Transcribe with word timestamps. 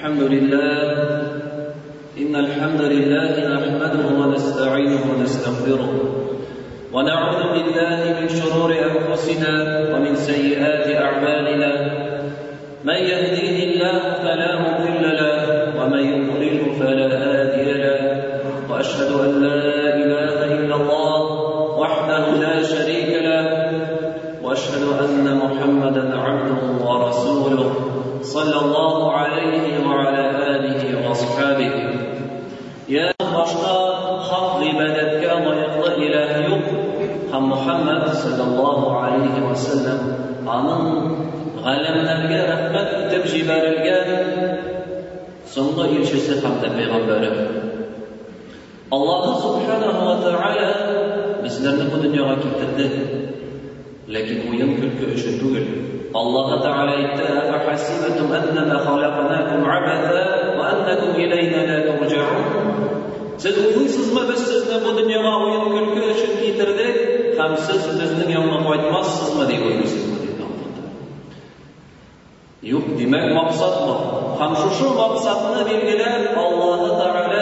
الحمد 0.00 0.22
لله 0.22 0.96
إن 2.22 2.32
الحمد 2.36 2.80
لله 2.82 3.30
نحمده 3.56 4.02
ونستعينه 4.20 5.00
ونستغفره 5.12 5.88
ونعوذ 6.92 7.40
بالله 7.54 7.98
من 8.20 8.28
شرور 8.28 8.70
أنفسنا 8.90 9.54
ومن 9.92 10.14
سيئات 10.16 10.86
أعمالنا 11.04 11.72
من 12.84 12.98
يهديه 13.12 13.56
الله 13.72 14.00
فلا 14.24 14.50
مضل 14.66 15.04
له 15.22 15.38
ومن 15.82 16.02
يضلله 16.16 16.62
فلا 16.80 17.08
هادي 17.24 17.68
له 17.84 18.00
وأشهد 18.72 19.10
أن 19.26 19.30
لا 19.44 19.64
إله 20.02 20.36
إلا 20.58 20.74
الله 20.80 21.20
وحده 21.78 22.24
لا 22.40 22.54
شريك 22.62 23.10
له 23.28 23.46
وأشهد 24.44 24.82
أن 25.04 25.24
محمدا 25.44 26.04
عبده 26.16 26.62
ورسوله 26.88 27.69
Sonunda 45.50 45.86
erişirse 45.94 46.40
tam 46.40 46.52
da 46.62 46.68
Peygamber'e. 46.76 47.30
Allah 48.96 49.18
subhanahu 49.44 50.04
wa 50.14 50.30
ta'ala 50.30 50.68
bizlerini 51.44 51.82
bu 51.92 51.96
dünyaya 52.04 52.34
getirdi. 52.44 52.86
Lakin 54.14 54.40
bu 54.48 54.52
yıl 54.60 54.70
külkü 54.80 55.04
üçün 55.14 55.34
değil. 55.54 55.66
Allah 56.20 56.44
ta'ala 56.64 56.94
itta 57.04 57.28
ahasibatum 57.56 58.30
annama 58.32 58.74
أَنَّمَا 58.74 58.84
خَلَقْنَاكُمْ 58.84 59.60
wa 60.60 60.66
annakum 60.72 61.12
ilayna 61.24 61.60
la 61.70 61.76
تُرْجَعُونَ 61.88 62.46
Siz 63.42 63.54
uyuysizmi 63.76 64.20
biz 64.32 64.38
sizni 64.48 64.74
bu 64.84 64.90
dunyoga 64.98 65.32
o'yin 65.44 65.64
külkü 65.74 66.00
üçün 66.12 66.32
keltirdik 66.40 66.92
ham 67.38 67.52
siz 67.64 67.84
bizning 68.00 68.30
yonga 68.38 68.58
qaytmassizmi 68.68 69.44
deb 69.50 69.62
o'ylaysizmi 69.68 70.14
dedi 70.24 70.42
yo'q 72.72 72.84
demak 72.98 73.26
maqsad 73.38 73.74
bor 73.88 73.98
ham 74.40 74.52
shu 74.56 74.68
shu 74.76 74.84
maqsadni 74.98 75.64
belgilab 75.68 76.36
alloh 76.42 76.86
taolo 76.98 77.40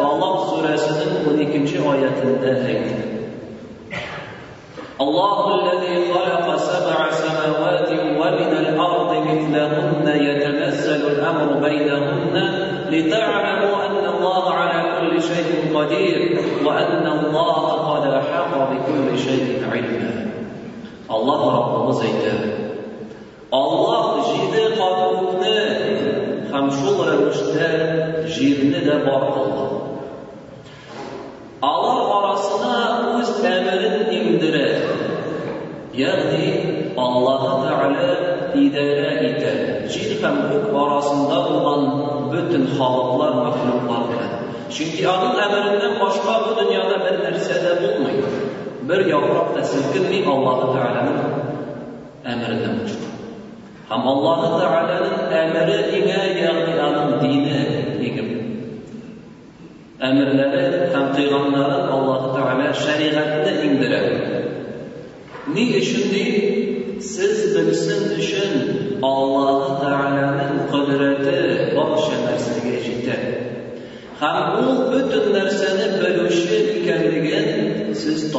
taloq 0.00 0.36
surasining 0.50 1.24
o'n 1.30 1.40
ikkinchi 1.46 1.84
oyatida 1.92 2.54
aytdi 2.72 2.98
الله 5.04 5.44
الذي 5.58 5.94
خلق 6.14 6.46
سبع 6.72 6.98
سماوات 7.24 7.88
ومن 8.20 8.52
الأرض 8.64 9.10
مثلهن 9.28 10.06
يتنزل 10.28 11.00
الأمر 11.12 11.48
بينهن 11.68 12.34
لتعلموا 12.94 13.74
أن 13.86 14.04
الله 14.16 14.44
على 14.60 14.80
كل 15.00 15.14
شيء 15.30 15.50
قدير 15.78 16.38
وأن 16.66 17.04
الله 17.16 17.56
قد 17.90 18.04
أحاط 18.20 18.52
بكل 18.70 19.08
شيء 19.26 19.46
علما 19.72 20.10
الله 21.16 21.42
ربنا 21.56 21.92
زيتان 22.02 22.59
sözler 27.52 28.26
cirni 28.34 28.86
de 28.86 28.96
bakıldı. 29.06 29.64
Allah 31.62 32.18
arasına 32.18 32.74
үз 33.20 33.30
emirin 33.54 34.06
indire. 34.18 34.66
Yani 36.04 36.42
Allah 36.96 37.36
Teala 37.68 38.12
idare 38.64 39.14
ete. 39.28 39.52
Cir 39.92 40.22
olan 41.54 41.84
bütün 42.32 42.64
halklar 42.78 43.32
mahluklar 43.40 44.02
ile. 44.10 44.28
Çünkü 44.74 45.08
adın 45.14 45.34
emirinden 45.42 45.94
bu 46.00 46.48
dünyada 46.60 46.96
bir 47.04 47.18
derse 47.22 47.54
de 47.64 47.70
bulmuyor. 47.82 48.28
Bir 48.88 49.06
yavrak 49.12 49.48
da 49.56 49.60
silkinmiyor 49.70 50.26
Allah 50.34 50.54
Teala'nın 50.72 51.18
emirinden 52.30 52.72
başlıyor. 52.82 53.09
Ama 53.90 54.06
Allah 54.14 54.34
Teala'nın 54.60 55.32
emri 55.34 55.98
ile 55.98 56.40
yani 56.40 56.80
adam 56.80 57.10
Emirleri 60.00 60.92
hem 60.92 61.14
tıkanları 61.14 61.86
Allah 61.90 62.74
şeriatını 62.74 63.64
indirer. 63.64 64.12
Ni 65.54 65.62
işin 65.62 66.04
siz 67.00 67.56
bilsin 67.56 68.18
işin 68.18 68.52
Allah 69.02 69.80
Teala'nın 69.80 70.52
kudreti 70.70 71.40
başa 71.76 72.16
nersine 72.24 72.70
geçti. 72.70 73.12
Hem 74.20 74.36
bu 74.56 74.92
bütün 74.92 75.34
nersine 75.34 75.86
belüşe 76.04 76.74
ikerliğin 76.78 77.92
siz 77.94 78.34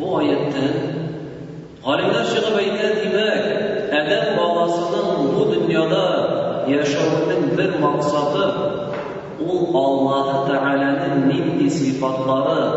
Bu 0.00 0.22
Alimler 1.84 2.24
şeyh 2.32 2.48
beyler 2.58 2.92
demek, 2.96 3.44
adam 3.94 4.36
babasının 4.38 5.18
bu 5.36 5.52
dünyada 5.52 6.00
yaşamının 6.68 7.58
bir 7.58 7.78
maksadı 7.80 8.44
o 9.52 9.78
Allah 9.82 10.46
Teala'nın 10.46 11.28
nimli 11.28 11.70
sifatları 11.70 12.72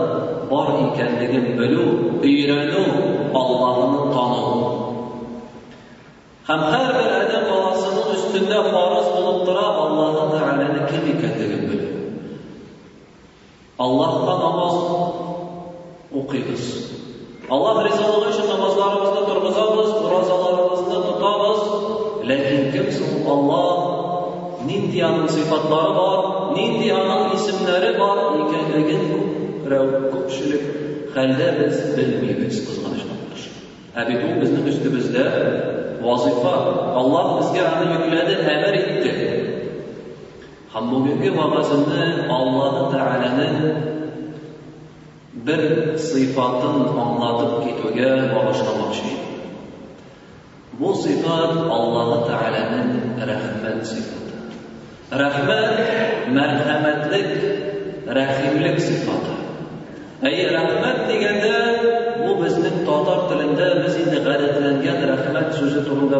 var 0.52 0.68
iken 0.88 1.12
dedim 1.20 1.58
bölü, 1.58 1.86
iğrenü 2.24 2.84
Allah'ını 3.36 4.12
tanı. 4.14 4.76
Hem 6.48 6.60
her 6.60 6.90
bir 6.90 7.12
adam 7.12 7.52
babasının 7.52 8.16
üstünde 8.16 8.54
faraz 8.72 9.06
bulup 9.18 9.50
Allah 9.58 10.32
Teala'nın 10.32 10.88
kim 10.88 11.16
iken 11.16 11.32
dedim 11.40 11.64
Allah 17.50 17.86
rızalı 17.86 18.30
için 18.32 18.50
namazlarımızda 18.50 19.28
durmazız, 19.30 20.12
razalarımızda 20.12 21.02
tutarız. 21.02 21.60
Lakin 22.30 22.72
kimse 22.72 23.04
bu 23.26 23.34
Allah, 23.34 23.98
nindiyanın 24.68 25.28
sıfatları 25.28 25.96
var, 26.00 26.56
nindiyanın 26.56 27.32
isimleri 27.36 28.00
var. 28.00 28.18
İki 28.40 28.76
ögen 28.78 29.02
bu, 29.14 29.20
rövk 29.70 30.14
kopşilik, 30.14 30.62
halde 31.16 31.56
biz 31.66 31.98
bu 33.98 34.42
bizim 34.42 34.68
üstümüzde 34.68 35.20
vazife, 36.04 36.48
Allah 36.96 37.40
bizge 37.42 37.62
anı 37.68 37.92
yükledi, 37.94 38.32
emir 38.32 38.74
etti. 38.74 39.72
Hamdun 40.70 41.04
gibi 41.22 41.38
babasını 41.38 42.28
Allah'ın 42.30 42.92
Teala'nın 42.92 43.87
bir 45.46 45.98
sifatın 45.98 46.98
anlatıp 46.98 47.58
ketoge 47.66 48.12
bağışlamakçı. 48.36 49.02
Bu 50.80 50.94
sifat 50.96 51.58
Allah-u 51.70 52.28
Teala'nın 52.28 52.88
rahmet 53.28 53.88
sifatı. 53.88 54.36
Rahmet, 55.12 56.34
merhametlik, 56.34 57.30
rahimlik 58.16 58.82
sifatı. 58.82 59.32
Ey 60.24 60.54
rahmet 60.54 61.00
deganda 61.10 61.56
bu 62.28 62.32
bizning 62.46 62.78
tatar 62.88 63.20
tilida 63.30 63.68
biz 63.84 63.94
endi 64.02 64.20
g'ayratlangan 64.26 65.02
rahmat 65.18 65.48
so'zi 65.58 65.80
turida 65.88 66.20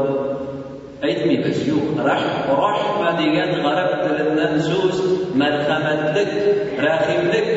aytmaymiz 1.06 1.60
yo'q 1.72 1.84
rahma 2.06 3.18
degan 3.20 3.52
g'arab 3.66 3.92
tilidan 4.04 4.54
so'z 4.70 4.98
marhamatlik 5.42 6.32
rahimlik 6.88 7.50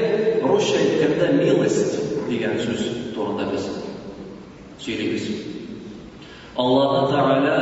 хорошее 0.60 0.98
это 0.98 1.08
когда 1.08 1.28
милость 1.42 1.98
деген 2.28 2.58
сөз 2.60 2.80
турында 3.14 3.44
биз 3.52 3.64
сөйлейбиз 4.84 5.28
алла 6.56 7.06
тағала 7.08 7.60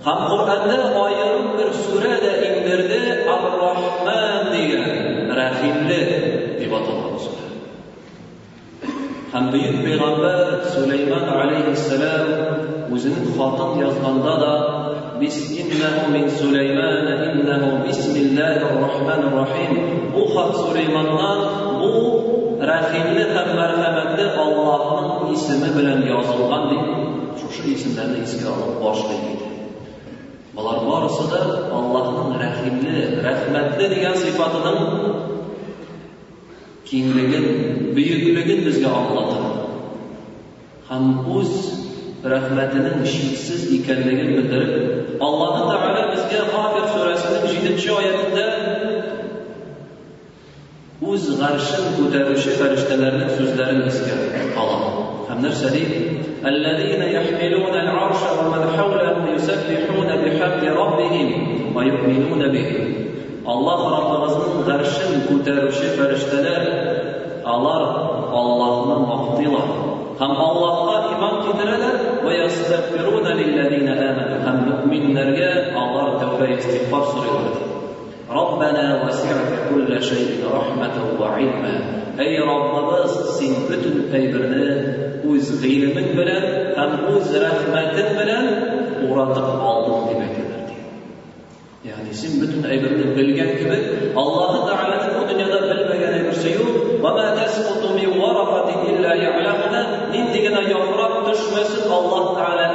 Ham 0.05 0.21
Qur'onda 0.29 0.75
g'oyaviy 0.95 1.43
bir 1.59 1.69
surada 1.85 2.31
indirdi 2.47 2.97
Ar-Rahman 3.35 4.43
degan 4.53 4.87
rahimli 5.41 5.99
deb 6.61 6.71
atalgan 6.79 7.15
sura. 7.25 7.45
Ham 9.33 9.45
buyuk 9.53 9.77
payg'ambar 9.85 10.39
Sulaymon 10.73 11.25
alayhissalom 11.41 12.25
o'zining 12.95 13.25
xotim 13.37 13.71
yozganda 13.83 14.33
da 14.43 14.53
Bismillahi 15.21 16.03
min 16.15 16.25
Sulaymon 16.41 17.05
innahu 17.31 17.69
bismillahir 17.87 18.63
rohmanir 18.85 19.31
rohim. 19.41 19.71
Bu 20.15 20.21
xat 20.35 20.51
Sulaymondan 20.63 21.39
bu 21.81 21.91
rahimli 22.71 23.23
ham 23.35 23.47
marhamatli 23.61 24.25
Allohning 24.43 25.31
ismi 25.35 25.69
bilan 25.77 26.01
yozilgan 26.13 26.63
deb 26.71 26.83
shu 27.53 27.59
ismlarni 27.75 28.17
esga 28.25 28.47
olib 28.57 28.75
boshlaydi. 28.85 29.52
Болар 30.53 30.79
барысы 30.85 31.29
да 31.29 31.37
Аллаһның 31.77 32.35
рәхимле, 32.37 33.07
рәхмәтле 33.25 33.87
дигән 33.93 34.13
сыйфатының 34.21 34.77
киңлеген, 36.89 37.47
бөеклеген 37.97 38.61
безгә 38.67 38.91
аңлата. 38.97 39.63
Һәм 40.89 41.07
үз 41.37 41.55
рәхмәтенең 42.33 43.01
шиксез 43.05 43.65
икәнлеген 43.79 44.29
белдереп, 44.35 45.23
Алла 45.23 45.49
Таала 45.57 46.07
безгә 46.13 46.45
Хафир 46.51 46.85
сүрәсенең 46.93 47.49
7-нче 47.55 47.97
аятында 47.97 48.47
үз 51.13 51.25
гаршын 51.39 51.89
күтәрүче 51.97 52.55
фәрештәләрнең 52.61 53.33
сүзләрен 53.37 53.87
искә 53.89 54.21
ала. 54.61 54.79
Һәм 55.31 55.43
нәрсә 55.47 55.73
الذين 56.45 57.01
يحملون 57.03 57.73
العرش 57.75 58.21
ومن 58.39 58.67
حوله 58.77 59.29
يسبحون 59.35 60.07
بحق 60.07 60.63
ربهم 60.63 61.57
ويؤمنون 61.75 62.47
به 62.51 62.71
الله 63.47 63.79
رب 63.97 64.23
رزقهم 64.23 64.61
غرشن 64.63 65.13
كتار 65.29 65.69
شفر 65.71 66.13
اشتلال 66.13 66.67
الله 67.47 67.81
الله 68.41 68.73
من 68.89 69.01
مقتلع 69.09 69.65
هم 70.21 70.31
الله 70.31 71.17
إمام 71.17 71.41
كتردر 71.51 71.95
ويستغفرون 72.27 73.27
للذين 73.27 73.87
آمنوا 73.87 74.43
هم 74.49 74.69
مؤمن 74.69 75.13
نرياء 75.13 75.61
الله 75.83 76.19
توفى 76.21 76.55
استغفار 76.57 77.05
صريحة 77.05 77.51
ربنا 78.31 79.03
وسعت 79.07 79.51
كل 79.69 80.03
شيء 80.03 80.31
رحمة 80.55 80.95
وعلما 81.21 82.03
أي 82.19 82.39
رب 82.39 82.89
رزق 82.93 83.21
سنبت 83.25 84.13
أي 84.13 84.31
برنامج 84.31 85.02
үз 85.31 85.47
ғилімін 85.61 86.07
білән, 86.17 86.45
һәм 86.77 86.91
үз 87.15 87.27
рәхмәтен 87.43 88.09
белән 88.17 88.45
уратып 89.07 89.47
алдым 89.47 90.01
дип 90.09 90.19
әйтәләр. 90.19 90.65
Ягъни 91.87 92.13
син 92.21 92.31
бүтән 92.41 92.63
әйберне 92.73 93.05
белгән 93.17 93.51
кебек, 93.59 93.83
Аллаһы 94.19 94.59
Тәгаләне 94.67 95.09
бу 95.15 95.21
дөньяда 95.29 95.59
белмәгән 95.69 96.15
бер 96.27 96.37
шәй 96.41 96.55
Ва 97.03 97.09
ма 97.15 97.25
тәсқуту 97.39 97.89
ми 97.97 98.05
варақати 98.19 98.73
илля 98.91 99.13
яълямуна. 99.23 99.81
Нинди 100.11 100.39
генә 100.47 100.61
яфрак 100.69 101.15
төшмәсен 101.27 101.83
Аллаһ 101.91 102.23
Тәгалә 102.39 102.67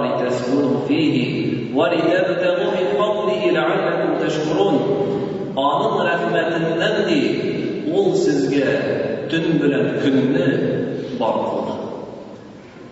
aytadi 0.04 1.32
ولتبتغوا 1.80 2.72
من 2.78 2.88
فضله 3.00 3.42
لعلكم 3.58 4.10
تشكرون 4.24 4.76
onun 5.68 5.96
rahmetindendir. 6.12 7.26
Ol 7.98 8.08
sizge 8.24 8.68
tün 9.32 9.46
bilen 9.62 9.88
künni 10.04 10.48
bar 11.20 11.34
kıldı. 11.48 11.74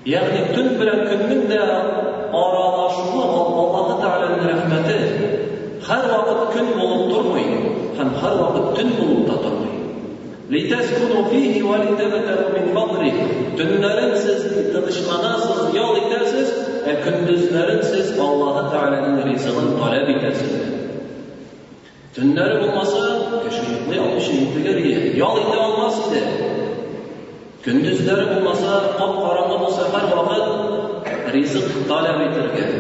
Ya 0.10 0.18
түн 0.34 0.46
dün 0.56 0.70
bir 0.80 0.86
günün 1.10 1.50
de 1.50 1.60
ara 1.60 2.04
oluşunu 2.34 3.24
Allahu 3.24 4.02
Teala'dan 4.02 4.48
rahmeti 4.50 4.98
her 5.88 6.04
vakit 6.14 6.54
gün 6.54 6.66
bulup 6.82 7.10
durmayın. 7.16 7.62
Han 7.98 8.10
her 8.22 8.32
vakit 8.44 8.68
dün 8.80 8.90
bulup 9.02 9.24
durmayın. 9.30 9.80
Litaskunu 10.52 11.18
fihi 11.30 11.60
wal-layla 11.62 12.20
tammamun 12.28 12.60
min 12.64 12.74
fadrihi. 13.14 13.24
Dünnärensiz 13.58 14.42
de 14.74 14.80
dişana 14.88 15.34
siz 15.46 15.62
yoliktırsız, 15.82 16.50
e, 16.88 16.90
siz 17.92 18.08
Allahu 18.20 18.62
Teala'nın 18.72 19.28
insanı 19.30 19.62
talep 19.82 20.08
Gündüzleri 27.66 28.24
bu 28.36 28.50
masa, 28.50 28.98
top 28.98 29.28
karanlı 29.28 29.66
bu 29.66 29.72
sefer 29.72 30.02
vakit 30.18 30.44
rizik 31.34 31.88
talep 31.90 32.22
edirken, 32.22 32.72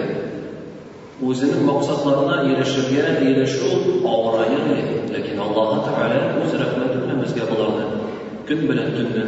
uzun 1.26 1.64
maksatlarına 1.64 2.44
iyileşirken, 2.44 3.26
iyileşir, 3.26 3.62
ağırlayan 4.10 4.66
edin. 4.74 5.02
Lakin 5.14 5.38
Allah'a 5.38 5.84
Teala 5.86 6.22
bu 6.46 6.50
sefer 6.50 6.68
dönemiz 7.02 7.38
yapılardı. 7.38 7.84
Gün 8.48 8.70
bile 8.70 8.86
dünle 8.98 9.24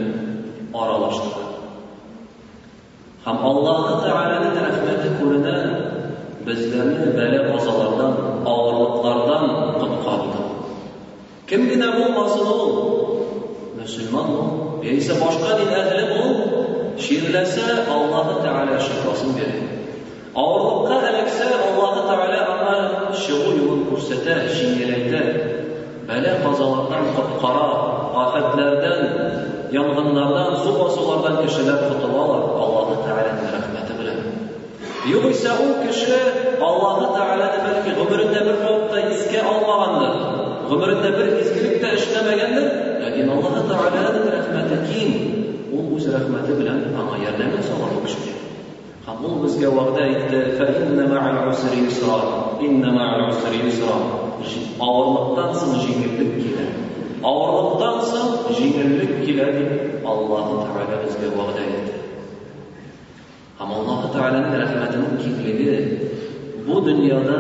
aralaştırdı. 0.74 1.44
Hem 3.26 3.38
Allah'a 3.38 4.04
Teala'nın 4.04 4.56
rahmeti 4.56 5.10
kuruna, 5.22 5.80
bizlerini 6.48 7.18
böyle 7.18 7.44
Kim 11.48 11.70
dinamın 11.70 12.16
bazı 12.16 12.44
Müslüman 13.82 14.26
Yəniyəsə, 14.84 15.16
başqa 15.20 15.50
din 15.62 15.70
əhli 15.80 16.00
bu, 16.10 16.24
şirləsə 17.00 17.64
Allah-ı 17.94 18.34
Teala 18.44 18.76
şəhrasın 18.88 19.32
verir. 19.38 19.62
Ağırlıqqa 20.42 20.96
ələksə 21.10 21.46
allah 21.70 21.94
Teala 22.10 22.40
ama 22.54 22.76
şəhru 23.26 23.52
yuhun 23.62 23.82
kursətə, 23.90 24.34
казалардан, 24.50 25.28
bələ 26.10 26.32
qazalardan 26.44 27.04
qıpqara, 27.16 27.68
afətlərdən, 28.26 29.02
yanğınlardan, 29.78 30.50
zubasılardan 30.66 31.36
kəşələr 31.46 31.80
qıtılalar 31.88 32.42
Allah-ı 32.68 32.96
Teala'nın 33.08 33.48
rəhməti 33.56 33.94
bələ. 34.02 34.14
Yuh 35.16 35.26
o 35.26 35.28
kəşə 35.88 36.20
Allah-ı 36.70 37.06
Teala 37.16 37.46
demək 37.56 37.78
Gömründe 40.70 41.10
bir 41.18 41.28
izgilip 41.44 41.84
de 41.84 41.90
işleme 41.98 42.34
ta'ala 43.72 44.02
da 44.14 44.20
bir 44.26 44.32
rahmeti 44.38 44.78
kim? 44.90 45.12
O 45.76 45.98
bize 45.98 46.10
rahmeti 46.18 46.52
bilen 46.60 46.80
ama 47.02 47.14
yerine 47.26 47.46
mi 47.54 47.62
savaşmış? 47.70 48.14
Hamun 49.06 49.34
biz 49.44 49.56
ma'al 51.12 51.48
usri 51.52 51.78
yusra. 51.86 52.18
Inne 52.68 52.90
ma'al 52.98 53.22
usri 53.32 53.58
yusra. 53.66 53.96
Ağırlıktan 54.88 55.54
sen 55.60 55.72
jingirlik 55.84 56.32
kiler. 56.44 56.70
Ağırlıktan 57.32 57.98
sen 58.12 58.28
jingirlik 58.58 59.12
kiler. 59.26 59.54
Allah'a 60.12 60.46
ta'ala 60.66 60.96
biz 61.06 61.16
gevağda 61.18 61.64
itti. 65.64 66.00
bu 66.68 66.86
dünyada 66.86 67.36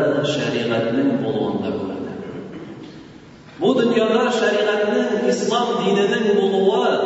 Бу 3.63 3.73
дониа 3.73 4.29
шариатни 4.39 5.29
ислам 5.31 5.67
динидан 5.85 6.23
болова 6.35 6.99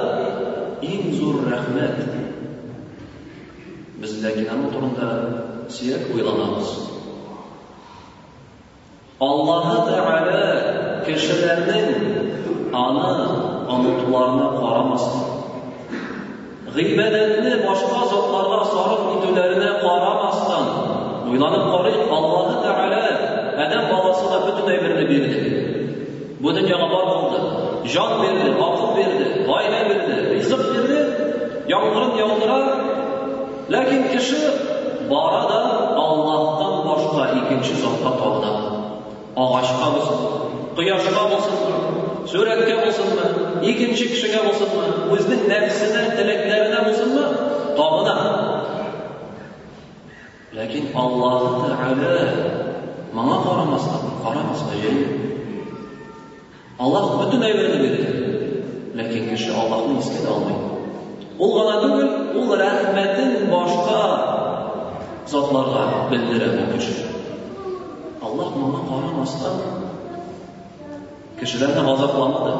инзур 0.81 1.35
раҳмат 1.53 1.93
де. 1.99 2.07
Бизлагани 4.01 4.47
ҳам 4.51 4.61
туринди, 4.73 5.05
сиёқ 5.69 6.03
ойланамиз. 6.17 6.67
Аллоҳу 9.29 9.77
таала 9.89 11.03
кишиларни 11.05 11.79
ани 12.73 13.25
умудларига 13.73 14.49
қорамасин. 14.63 15.21
Гибадат 16.75 17.29
билан 17.43 17.59
бошқа 17.69 17.99
зотларга 18.09 18.59
зориқ 18.73 19.03
дидларига 19.27 19.71
қорамасин. 19.85 20.65
Ойланиб 21.29 21.63
қорай 21.73 21.93
таала 22.07 23.17
Адам 23.63 23.83
валасига 23.91 24.39
Bu 26.39 26.55
da 26.55 26.67
canavar 26.67 27.03
oldu. 27.03 27.37
Can 27.93 28.21
verdi, 28.23 28.53
akıl 28.61 28.97
verdi, 28.99 29.45
vayne 29.47 29.89
verdi, 29.89 30.35
rizik 30.35 30.59
verdi. 30.59 30.99
Yağmurun 31.67 32.15
yağmurlar. 32.17 32.69
Lakin 33.69 34.03
kişi 34.17 34.35
bara 35.11 35.43
da 35.43 35.59
Allah'tan 35.95 36.73
başka 36.89 37.35
ikinci 37.45 37.73
zatka 37.75 38.09
tağda. 38.17 38.51
Ağaçka 39.35 39.89
mısın? 39.95 40.17
Kıyaşka 40.75 41.23
mısın? 41.23 41.53
Sürekke 42.25 42.85
mısın 42.85 43.05
mı? 43.05 43.65
İkinci 43.67 44.09
kişiye 44.09 44.41
mısın 44.43 44.67
mı? 44.77 45.17
Bizim 45.17 45.49
nefsine, 45.49 46.17
dileklerine 46.17 46.87
mısın 46.89 47.13
mı? 47.19 47.27
Tağına. 47.77 48.47
Lakin 50.55 50.85
Allah'ın 50.95 51.59
da 51.59 51.77
ala. 51.77 52.35
Bana 53.15 53.43
karamazsın. 53.43 53.99
Karamazsın. 54.23 54.67
Аллаһ 56.85 57.05
бүтән 57.19 57.41
әйберне 57.41 57.77
бирде. 57.81 58.91
Ләкин 58.97 59.29
кеше 59.29 59.51
Аллаһны 59.61 59.97
искә 59.99 60.27
алмый. 60.29 60.53
Ул 61.37 61.53
гана 61.53 61.79
түгел, 61.81 62.37
ул 62.41 62.51
рәхмәтен 62.59 63.49
башка 63.49 64.99
затларга 65.25 66.09
белдерә 66.11 66.49
бу 66.59 66.67
кеше. 66.77 66.93
Аллаһ 68.21 68.53
моны 68.55 68.83
карамаска 68.91 69.49
кешеләрне 71.41 71.81
азапламады. 71.93 72.53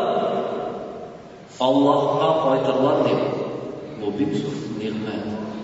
Allah'a 1.69 2.29
kaydırlar 2.45 2.95
diye. 3.05 3.19
Bu 4.01 4.07
bir 4.19 4.29
zor, 4.41 4.55
nimet. 4.79 5.23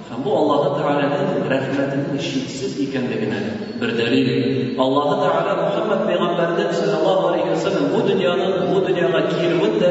Hem 0.10 0.20
bu 0.26 0.32
Allah'a 0.38 0.78
Teala'nın 0.78 1.40
rahmetinin 1.54 2.18
işitsiz 2.20 2.80
iken 2.80 3.04
de 3.10 3.16
bir 3.82 3.98
delil. 3.98 4.80
Allah'a 4.80 5.14
Teala 5.28 5.56
Muhammed 5.64 6.08
Peygamber'de 6.08 6.74
sallallahu 6.74 7.28
aleyhi 7.28 7.50
ve 7.52 7.56
sellem 7.56 7.84
bu 7.96 8.08
dünyanın 8.08 8.54
bu 8.76 8.88
dünyaya 8.88 9.30
kirmut 9.30 9.84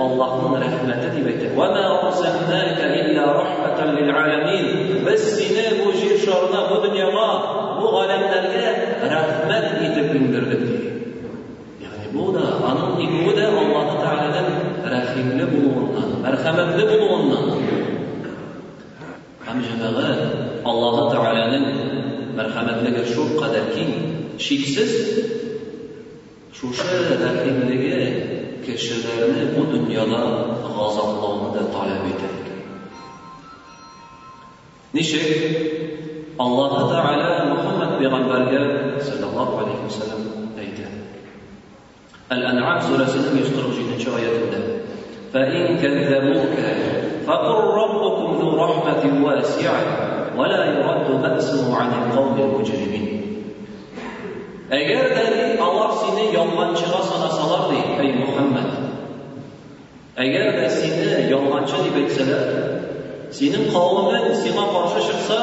Allah'ın 0.00 0.60
rahmeti 0.60 1.08
diye. 1.16 1.26
Ve 1.50 1.54
ma 1.56 2.08
uzenneke 2.08 2.86
illa 3.04 3.34
rahmeten 3.34 3.96
lil 3.96 4.14
alemin. 4.20 4.66
Biz 5.06 5.20
sene 5.22 5.64
bu 5.86 5.92
jirşarına 5.92 6.60
bu 6.70 6.82
dünyaya 6.82 7.42
bu 7.80 8.00
alemlerine 8.00 8.96
rahmet 9.10 9.96
bu 12.14 12.34
da 12.34 12.40
anın 12.70 12.96
kimli 15.16 15.44
bulungan 15.48 16.20
merhametli 16.20 16.84
bulungan 17.00 17.48
ham 19.48 19.58
janag'i 19.64 20.08
alloh 20.70 21.08
taolaning 21.08 21.68
marhamatligi 22.36 23.02
shu 23.12 23.22
qadar 23.40 23.64
keng 23.72 23.92
cheksiz 24.44 24.92
o'sha 26.52 27.16
rahimligi 27.24 27.96
kishilarni 28.64 29.42
bu 29.54 29.62
dunyoda 29.72 30.20
g'azoblovni 30.76 31.62
talab 31.74 32.02
etadi 32.12 32.52
nechun 34.96 35.24
alloh 36.44 36.72
taolo 36.92 37.32
muhammad 37.54 37.90
payg'ambarga 37.98 38.60
sallallohu 39.08 39.52
alayhi 39.62 39.80
vasallam 39.88 40.20
aytadi 40.64 40.96
al 42.34 42.42
anam 42.52 42.68
surasining 42.86 43.34
yuz 43.40 43.50
qirq 43.56 43.68
uchinchi 43.72 44.08
oyatida 44.18 44.60
فإن 45.36 45.78
كذبوك 45.78 46.58
فقل 47.26 47.54
ربكم 47.62 48.36
ذو 48.40 48.64
رحمة 48.64 49.26
واسعة 49.26 49.82
ولا 50.38 50.64
يرد 50.64 51.22
بأسه 51.22 51.76
عن 51.76 51.90
القوم 51.98 52.36
المجرمين 52.40 53.02
Əgər 54.66 55.02
dəli 55.14 55.42
Allah 55.62 55.90
seni 55.98 56.24
yalançığa 56.34 56.98
sana 57.08 57.28
salardı, 57.34 57.76
ey 58.02 58.08
Muhammed, 58.16 58.72
əgər 60.24 60.48
də 60.58 60.64
seni 60.78 61.06
yalançı 61.30 61.84
deyib 61.84 62.00
etsələr, 62.02 62.42
senin 63.38 63.68
qavmin 63.76 64.26
sənə 64.42 64.64
qarşı 64.74 65.04
çıxsa, 65.06 65.38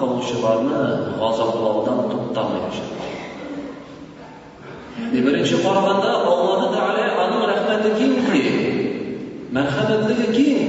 qiluvchi 0.00 0.34
borni 0.44 0.80
g'azoblovdan 1.20 1.98
to'xtamaydi 2.12 2.78
e, 5.16 5.18
birinchi 5.26 5.56
qolganda 5.66 6.08
alloh 6.30 6.60
taolo 6.76 7.02
anu 7.26 7.36
rahmati 7.52 7.90
kengki 8.00 8.40
marhamatligi 9.56 10.28
keng 10.36 10.60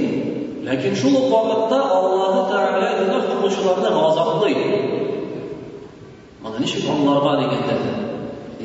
lekin 0.68 0.92
shu 1.02 1.08
vaqtda 1.32 1.78
alloh 1.98 2.34
taolo 2.52 2.84
nima 3.00 3.18
qiluvchilarni 3.28 3.88
g'azoblaydi 3.98 4.68
mana 6.42 6.56
nishik 6.64 6.84
onlarga 6.94 7.32
deganda 7.42 7.76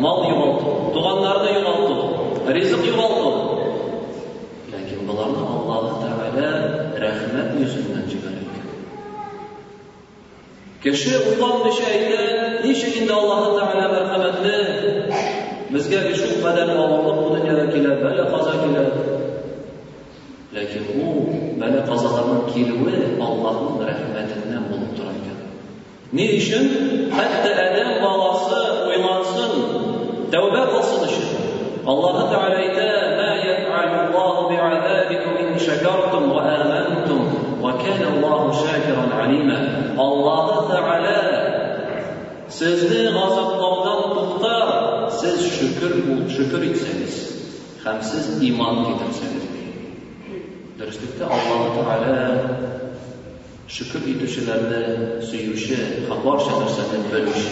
Mal 0.00 0.30
yuvaltı, 0.30 0.94
duğanlar 0.94 1.44
da 1.44 1.50
yuvaltı, 1.50 1.92
rizik 2.54 2.86
yuvaltı. 2.86 3.36
Lakin 4.72 5.08
bunların 5.08 5.34
Allah'ın 5.34 6.02
rahmet 7.02 7.60
yüzünden 7.60 8.06
kishi 10.82 11.10
uzoq 11.30 11.56
nisha 11.64 11.86
ekan 11.96 12.14
nisha 12.66 12.86
endi 12.98 13.12
alloh 13.18 13.36
taolo 13.56 13.98
marhamatli 14.06 14.56
bizga 15.74 15.98
shu 16.20 16.24
qadar 16.44 16.68
og'irliq 16.82 17.16
bu 17.18 17.26
dunyoga 17.34 17.64
keladi 17.74 18.00
bala 18.06 18.24
qazo 18.32 18.54
keladi 18.62 19.02
lekin 20.56 20.84
u 21.02 21.06
bala 21.60 21.80
qazolarni 21.90 22.40
keluvi 22.54 22.96
allohning 23.26 23.78
rahmatidan 23.90 24.64
bo'lib 24.70 24.90
turar 24.96 25.14
ekan 25.20 25.38
ne 26.16 26.24
uchun 26.40 26.64
hatto 27.18 27.50
adam 27.66 27.90
bolasi 28.04 28.60
o'ylansin 28.90 29.52
tavba 30.34 30.62
qilsin 30.72 31.00
ishi 31.10 31.24
alloh 31.92 32.12
taolo 32.32 32.60
aytadi 32.64 32.90
شكرتم 35.68 36.24
وآمنتم 36.36 37.20
وكان 37.82 38.02
الله 38.14 38.64
شاكرا 38.66 39.14
عليما 39.14 39.58
الله 39.98 40.68
تعالى 40.68 41.18
سيزني 42.48 43.08
غزب 43.08 43.48
طردان 43.60 44.02
تختار 44.16 44.68
سيز 45.10 45.40
شكر 45.60 45.90
شكر 46.28 46.62
يتسانس 46.62 47.32
خمسز 47.84 48.42
إيمان 48.42 48.84
كتنسانس 48.84 49.42
درستك 50.78 51.20
الله 51.20 51.62
تعالى 51.82 52.18
شكر 53.68 53.98
إيتوش 54.06 54.38
لنا 54.38 55.20
سيوش 55.20 55.66
خبار 56.10 56.38
شكر 56.38 56.66
سنة 56.68 57.02
بلوش 57.12 57.44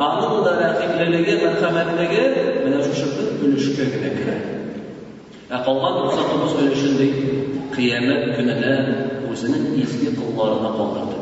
alohida 0.08 0.52
rahimliligi 0.66 1.34
marhamatligi 1.46 2.22
mana 2.64 2.78
shu 2.86 2.92
shuni 3.00 3.24
ulishgagina 3.48 4.10
kiradi 4.18 4.50
qolgan 5.68 5.96
ruxsatimiz 6.04 6.54
ana 6.62 6.74
shunday 6.84 7.10
qiyomat 7.76 8.24
kunida 8.38 8.72
o'zini 9.34 9.58
ezgu 9.84 10.10
qullarida 10.22 10.70
qoldirdi 10.80 11.18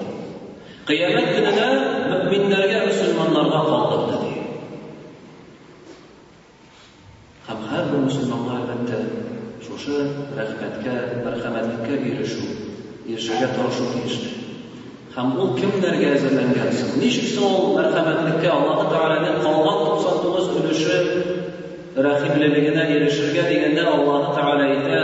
qiyomat 0.89 1.27
kunida 1.35 1.67
mo'minlarga 2.11 2.77
musulmonlarga 2.87 3.61
qoldirdi 3.71 4.29
ham 7.49 7.59
har 7.71 7.83
bir 7.91 8.01
musulmon 8.07 8.42
oşe 9.73 9.99
rəhmətkə, 10.37 10.93
mərhəmətlikə 11.25 11.95
yerişu, 12.07 12.49
yerşəkə 13.09 13.47
tarşu 13.55 13.85
keçdi. 13.93 14.29
ham 15.15 15.31
u 15.41 15.47
kimlər 15.57 15.95
gəzədən 16.01 16.51
gəlsin? 16.57 16.91
Niş 17.01 17.17
isə 17.23 17.41
o 17.57 17.71
mərhəmətlikə 17.77 18.51
Allah-ı 18.53 18.85
Teala'nın 18.91 19.39
qalqan 19.45 19.81
qıpsatımız 19.87 20.47
ölüşü 20.59 20.99
rəhimləliyinə 22.07 22.83
yerişirgə 22.93 23.47
deyəndə 23.49 23.83
Allah-ı 23.95 24.37
Teala'yətə 24.37 25.03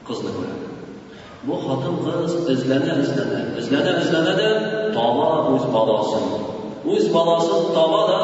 қызды 0.08 0.30
Бу 1.42 1.54
хатым 1.56 1.94
ғыз 2.04 2.32
ызлянэ, 2.52 2.94
ызлянэ, 3.00 3.36
ызлянэ, 3.56 4.04
ызлянэ, 4.04 4.04
ызлянэ, 4.04 4.32
дэ 4.36 4.92
тава 4.92 5.28
ұз 5.56 5.62
баласын. 5.72 6.20
Уз 6.84 7.06
баласын 7.14 7.70
тава 7.72 8.00
да, 8.10 8.20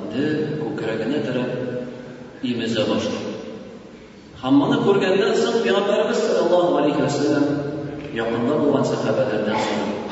ынди, 0.00 0.22
ұкарагынэ 0.66 1.18
тарап, 1.22 1.46
імэзэ 2.42 2.82
башы. 2.90 3.12
Хамманы 4.42 4.80
көргәндэн 4.82 5.38
сын 5.38 5.60
пиярбар 5.62 6.02
бізді, 6.10 6.42
Аллаху 6.42 6.80
алейхи 6.82 6.98
ассалям, 7.06 7.46
яқында 8.18 8.54
bu 8.64 8.74
сахабэдэн 8.90 9.58
сын. 9.62 10.10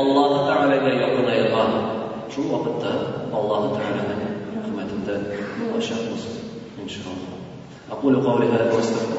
Аллаһ 0.00 0.34
Та'алега 0.50 0.92
якуна 1.00 1.32
яған. 1.38 1.72
Чу 2.34 2.44
мақыдда 2.50 2.92
Аллаху 3.40 3.72
Та'алега 3.78 4.18
рахметінден 4.58 5.24
балаш 5.62 5.88
ахмасын. 5.96 6.44
Иншалам. 6.84 7.24
Акул 7.88 8.20
ғаври 8.20 8.52
га 8.52 8.58
рахмасын. 8.58 9.16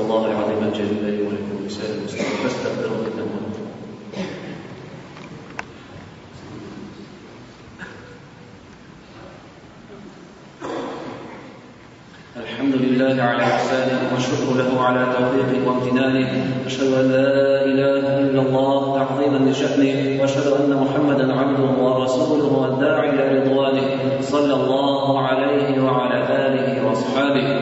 الحمد 12.37 12.75
لله 12.75 13.23
على 13.23 13.43
إحسانه 13.43 14.01
والشكر 14.13 14.53
له 14.57 14.81
على 14.81 15.05
توفيقه 15.17 15.67
وامتنانه 15.67 16.45
أشهد 16.65 16.93
أن 16.93 17.11
لا 17.11 17.65
إله 17.65 18.19
إلا 18.19 18.41
الله 18.41 18.97
تعظيما 19.05 19.49
لشأنه 19.49 20.21
وأشهد 20.21 20.47
أن 20.47 20.85
محمدا 20.85 21.33
عبده 21.35 21.63
ورسوله 21.83 22.57
والداعي 22.59 23.09
إلى 23.09 23.39
رضوانه 23.39 23.83
صلى 24.21 24.53
الله 24.53 25.19
عليه 25.27 25.83
وعلى 25.83 26.19
آله 26.47 26.87
وأصحابه 26.87 27.61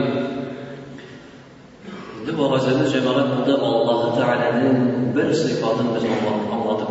دبر 2.28 2.58
زمجة 2.58 3.06
مرد 3.10 3.46
دبر 3.48 3.68
الله 3.82 4.20
تعالى 4.20 4.52
من 4.68 4.74
بر 5.16 5.34
صفات 5.34 5.80
الله 5.80 6.08
الله 6.54 6.87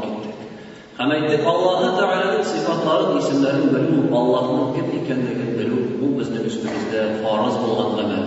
Әмә 1.04 1.12
әйтте, 1.20 1.38
Аллаһы 1.50 1.88
Тәгаләнең 1.98 2.44
сыйфатларын, 2.50 3.18
исемләрен 3.20 3.66
белү, 3.68 3.96
Аллаһның 4.20 4.68
кем 4.76 4.86
икәнлеген 4.98 5.50
белү 5.58 5.80
бу 6.02 6.06
безнең 6.20 6.46
үстебездә 6.50 7.02
фарыз 7.24 7.56
булган 7.64 7.90
гамәл. 7.98 8.22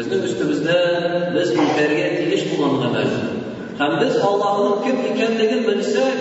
Безнең 0.00 0.24
үстебездә 0.30 0.74
без 1.36 1.52
үтәргә 1.54 2.08
тиеш 2.16 2.42
булган 2.56 2.82
гамәл. 2.86 3.06
Һәм 3.82 3.92
без 4.00 4.12
Аллаһның 4.30 4.74
кем 4.88 4.98
икәнлеген 5.12 5.62
белсәк, 5.68 6.18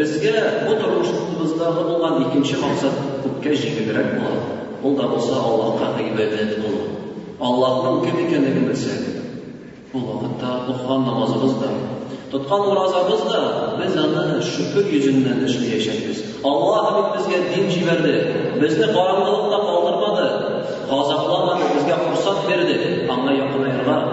безгә 0.00 0.32
бу 0.64 0.72
тормышыбызда 0.84 1.66
булган 1.82 2.16
икенче 2.30 2.56
максат 2.62 2.96
күпкә 3.26 3.52
җиңелрәк 3.64 4.08
була. 4.22 4.32
да 5.02 5.04
булса 5.12 5.34
Аллаһка 5.42 5.86
ибадәт 6.06 6.52
булу. 6.64 6.82
Аллаһның 7.52 7.94
Tutkan 12.30 12.60
bu 12.66 12.76
razabız 12.76 13.20
biz 13.82 13.96
anla 13.96 14.42
şükür 14.42 14.86
yüzünden 14.92 15.40
düşünü 15.40 15.66
yaşayabiliriz. 15.74 16.24
Allah 16.44 16.82
hep 16.96 17.18
bizge 17.18 17.36
din 17.54 17.70
civerdi. 17.70 18.34
Bizde 18.62 18.92
karanlılıkta 18.92 19.56
kaldırmadı. 19.58 20.24
Azablamadı, 20.92 21.60
bizge 21.76 21.94
fırsat 21.94 22.50
verdi. 22.50 23.06
Ama 23.12 23.32
yakın 23.32 23.62
ayırma. 23.62 24.08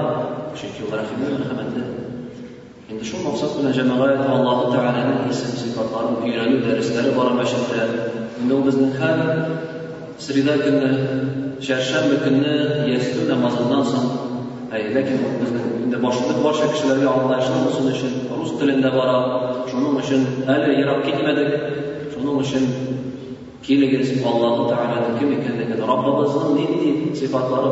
Çünkü 0.61 0.79
o 0.95 0.97
rahimler 0.97 1.31
merhametli. 1.39 1.81
Şimdi 2.89 3.05
şu 3.05 3.23
maksat 3.29 3.49
bu 3.59 3.69
necem 3.69 3.89
gayet 3.97 4.19
Allah-u 4.29 4.71
Teala'nın 4.71 5.29
isim 5.31 5.49
sifatları, 5.57 6.29
yüreli 6.29 6.69
derisleri 6.71 7.17
var 7.17 7.31
Ләкин 14.75 15.21
ул 15.25 15.35
безне 15.41 15.59
инде 15.83 15.97
башлык 16.05 16.39
барша 16.45 16.65
кешеләргә 16.71 17.07
аңлашыл 17.11 17.61
булсын 17.65 17.85
өчен, 17.91 18.15
рус 18.39 18.49
телендә 18.59 18.91
бара. 18.95 19.13
Шуның 19.71 19.95
өчен 20.01 20.25
әле 20.55 20.73
ярап 20.81 21.05
китмәдек. 21.05 21.55
Шуның 22.15 22.41
өчен 22.43 22.67
килегез 23.69 24.11
Аллаһу 24.33 24.67
Тааланы 24.67 25.19
кем 25.19 25.33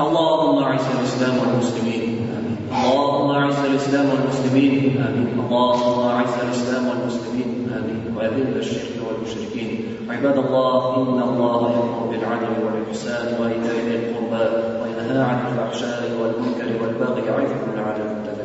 اللهم 0.00 0.62
أعز 0.62 0.85
الإسلام 0.98 1.38
والمسلمين 1.38 2.32
اللهم 2.72 3.30
اعز 3.30 3.58
الاسلام 3.64 4.06
والمسلمين 4.11 4.72
امين 5.08 5.28
اللهم 5.44 6.06
اعز 6.06 6.35
الاسلام 6.44 6.88
والمسلمين 6.88 7.68
امين 7.78 8.00
واذل 8.16 8.56
الشرك 8.58 8.96
والمشركين 9.06 9.87
عباد 10.08 10.37
الله 10.38 10.96
ان 10.96 11.18
الله 11.28 11.61
يامر 11.76 11.98
بالعدل 12.11 12.54
والاحسان 12.64 13.28
وايتاء 13.42 13.76
ذي 13.88 13.96
القربى 13.96 14.44
وينهى 14.82 15.18
عن 15.22 15.38
الفحشاء 15.48 15.98
والمنكر 16.20 16.82
والبغي 16.82 17.20
يعظكم 17.26 17.68
لعلكم 17.76 18.24
تذكرون 18.26 18.41